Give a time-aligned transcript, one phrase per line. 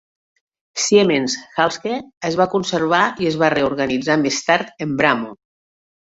[0.83, 1.99] Siemens-Halske
[2.29, 5.29] es va conservar i es va reorganitzar més tard en Bramo.